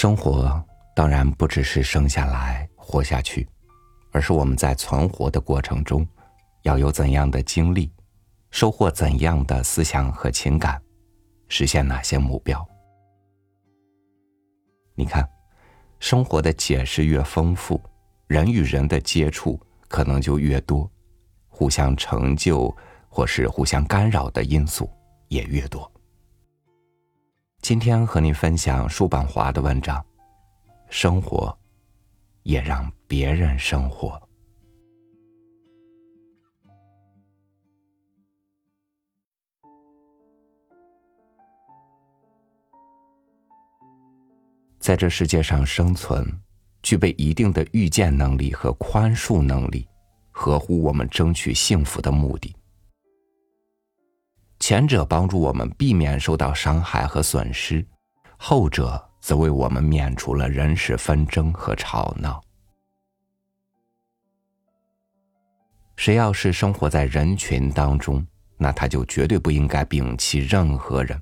[0.00, 3.48] 生活当然不只是生下来活下去，
[4.12, 6.06] 而是我们在存活的过程中，
[6.62, 7.90] 要有怎样的经历，
[8.52, 10.80] 收获怎样的思想和情感，
[11.48, 12.64] 实现哪些目标。
[14.94, 15.28] 你看，
[15.98, 17.82] 生活的解释越丰富，
[18.28, 20.88] 人与人的接触可能就越多，
[21.48, 22.72] 互相成就
[23.08, 24.88] 或是互相干扰的因素
[25.26, 25.90] 也越多。
[27.68, 30.02] 今天和您分享叔本华的文章，
[30.88, 31.54] 生活
[32.42, 34.18] 也让别人生活。
[44.78, 46.26] 在这世界上生存，
[46.82, 49.86] 具备一定的预见能力和宽恕能力，
[50.30, 52.56] 合乎我们争取幸福的目的。
[54.68, 57.82] 前者帮助我们避免受到伤害和损失，
[58.36, 62.38] 后者则为我们免除了人事纷争和吵闹。
[65.96, 68.26] 谁要是生活在人群当中，
[68.58, 71.18] 那他就绝对不应该摒弃任何人，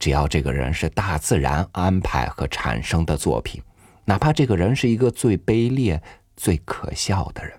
[0.00, 3.62] 只要这个人是大自然安排和产生的作品，
[4.06, 6.02] 哪怕这个人是一个最卑劣、
[6.36, 7.56] 最可笑的人。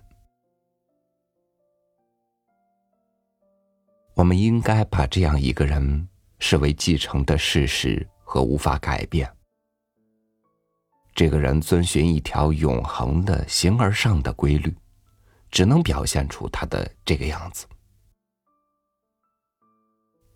[4.20, 9.34] 我们应该把这样一个人视为继承的事实和无法改变。
[11.16, 14.76] 这个人遵循一条永恒的形而上的规律，
[15.50, 17.66] 只能表现出他的这个样子。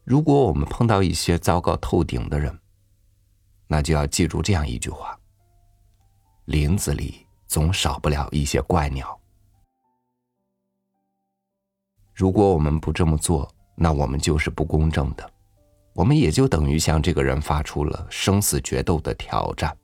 [0.05, 2.57] 如果我们碰到一些糟糕透顶的人，
[3.67, 5.19] 那就要记住这样一句话：
[6.45, 9.19] 林子里总少不了一些怪鸟。
[12.13, 15.29] 如果我们不这么做，那我们就是不公正的，
[15.93, 19.75] 我们也就等于向这个人发出了生死决斗的挑战。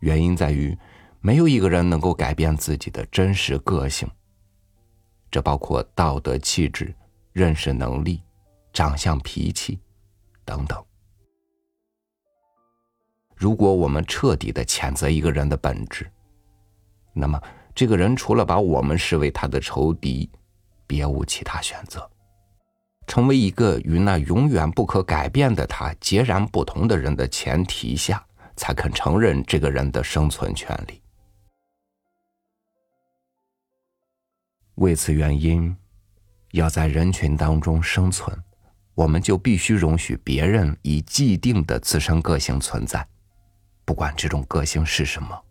[0.00, 0.76] 原因在于，
[1.20, 4.08] 没有一个人能够改变自己的真实个性，
[5.30, 6.94] 这包括道德气质、
[7.32, 8.22] 认识能力、
[8.72, 9.80] 长相、脾气
[10.44, 10.84] 等等。
[13.34, 16.10] 如果我们彻底的谴责一个人的本质，
[17.12, 17.40] 那么
[17.74, 20.30] 这个人除了把我们视为他的仇敌。
[20.92, 22.06] 别无其他选择，
[23.06, 28.22] 成为一个与那永远不可改变的他截然不同的人的前提下，
[28.56, 31.00] 才肯承认这个人的生存权利。
[34.74, 35.74] 为此原因，
[36.50, 38.36] 要在人群当中生存，
[38.94, 43.08] 我们就必须容许别人以既定的自身个性存在，
[43.86, 45.42] 不管这种个性是什么。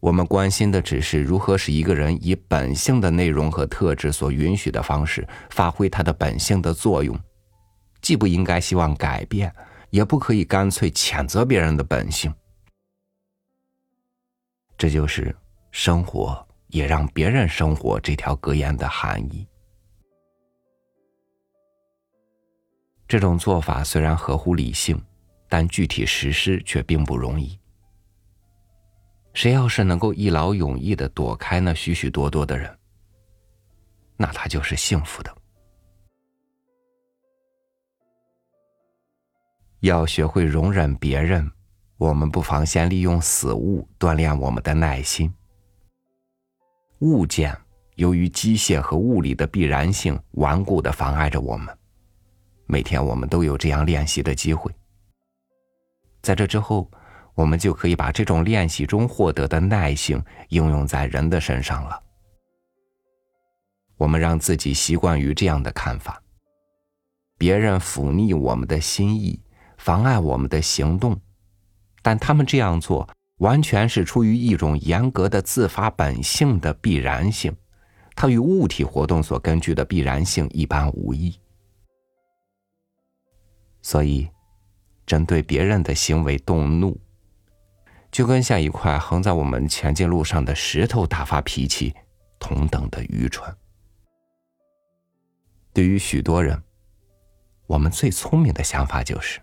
[0.00, 7.14] 我们关心的只是如何使一个人以本性的内容和特质所允许的方式发挥他的本性的作用，
[8.00, 9.54] 既不应该希望改变，
[9.90, 12.32] 也不可以干脆谴责别人的本性。
[14.78, 15.36] 这就是
[15.70, 19.46] 生活也让别人生活这条格言的含义。
[23.06, 24.98] 这种做法虽然合乎理性，
[25.46, 27.59] 但具体实施却并不容易。
[29.32, 32.78] 谁要是能够一劳永逸的躲开那许许多多的人，
[34.16, 35.34] 那他就是幸福的。
[39.80, 41.50] 要学会容忍别人，
[41.96, 45.32] 我们不妨先利用死物锻炼我们的耐心。
[46.98, 47.56] 物件
[47.94, 51.74] 由于机械和物理的必然性，顽固的妨碍着我们。
[52.66, 54.70] 每天我们都有这样练习的机会。
[56.20, 56.90] 在这之后。
[57.34, 62.02] 我们就可以把这种练习中获得的耐性应用在人的身上了。
[63.96, 66.22] 我们让自己习惯于这样的看法：
[67.38, 69.40] 别人抚逆我们的心意，
[69.78, 71.18] 妨碍我们的行动，
[72.02, 73.08] 但他们这样做
[73.38, 77.54] 完全是出于一种严格的自发本性的必然性，
[78.14, 81.38] 它与物体活动所根据的必然性一般无异。
[83.82, 84.28] 所以，
[85.06, 86.98] 针对别人的行为动怒。
[88.10, 91.94] 就跟像一块横在我们前进路上的石头大发脾气，
[92.38, 93.54] 同等的愚蠢。
[95.72, 96.60] 对于许多人，
[97.66, 99.40] 我们最聪明的想法就是：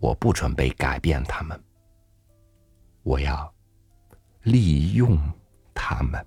[0.00, 1.62] 我不准备改变他们，
[3.04, 3.54] 我要
[4.42, 5.16] 利用
[5.72, 6.26] 他们。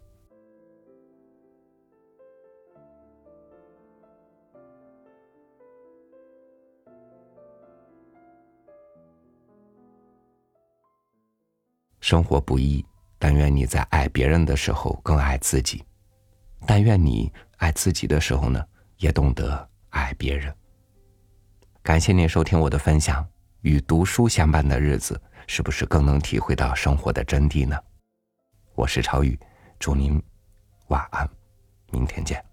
[12.04, 12.86] 生活不易，
[13.18, 15.82] 但愿你在爱别人的时候更爱自己；
[16.68, 18.62] 但愿你爱自己的时候呢，
[18.98, 20.54] 也懂得爱别人。
[21.82, 23.26] 感谢您收听我的分享。
[23.62, 27.82] 与读书相伴的日子，是不是更能体会到生活的真谛呢？
[28.76, 29.40] 我是超宇，
[29.80, 30.22] 祝您
[30.88, 31.26] 晚安，
[31.90, 32.53] 明天见。